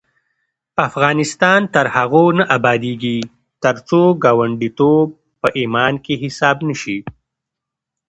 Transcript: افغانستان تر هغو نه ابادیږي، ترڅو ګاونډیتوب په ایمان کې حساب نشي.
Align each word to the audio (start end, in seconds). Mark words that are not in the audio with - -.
افغانستان 0.87 1.61
تر 1.73 1.85
هغو 1.95 2.25
نه 2.37 2.43
ابادیږي، 2.57 3.17
ترڅو 3.63 4.01
ګاونډیتوب 4.23 5.07
په 5.41 5.47
ایمان 5.59 5.93
کې 6.05 6.13
حساب 6.23 6.57
نشي. 6.67 6.97